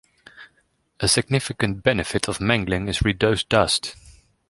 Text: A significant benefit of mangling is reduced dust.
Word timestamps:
A 0.99 1.07
significant 1.07 1.83
benefit 1.83 2.27
of 2.27 2.41
mangling 2.41 2.87
is 2.87 3.03
reduced 3.03 3.49
dust. 3.49 3.95